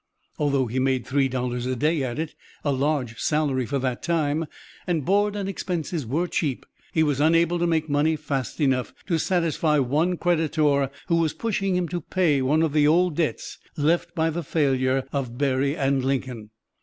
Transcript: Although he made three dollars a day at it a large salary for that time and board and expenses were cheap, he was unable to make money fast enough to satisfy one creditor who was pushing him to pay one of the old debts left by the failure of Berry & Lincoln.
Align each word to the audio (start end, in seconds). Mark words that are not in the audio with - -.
Although 0.39 0.65
he 0.65 0.79
made 0.79 1.05
three 1.05 1.27
dollars 1.29 1.67
a 1.67 1.75
day 1.75 2.01
at 2.01 2.17
it 2.17 2.33
a 2.65 2.71
large 2.71 3.19
salary 3.19 3.67
for 3.67 3.77
that 3.77 4.01
time 4.01 4.47
and 4.87 5.05
board 5.05 5.35
and 5.35 5.47
expenses 5.47 6.07
were 6.07 6.25
cheap, 6.27 6.65
he 6.91 7.03
was 7.03 7.19
unable 7.19 7.59
to 7.59 7.67
make 7.67 7.87
money 7.87 8.15
fast 8.15 8.59
enough 8.59 8.95
to 9.05 9.19
satisfy 9.19 9.77
one 9.77 10.17
creditor 10.17 10.89
who 11.05 11.17
was 11.17 11.33
pushing 11.33 11.75
him 11.75 11.87
to 11.89 12.01
pay 12.01 12.41
one 12.41 12.63
of 12.63 12.73
the 12.73 12.87
old 12.87 13.15
debts 13.15 13.59
left 13.77 14.15
by 14.15 14.31
the 14.31 14.41
failure 14.41 15.03
of 15.13 15.37
Berry 15.37 15.75
& 15.75 15.79
Lincoln. 15.79 16.49